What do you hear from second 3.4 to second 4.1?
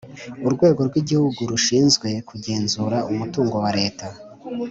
wareta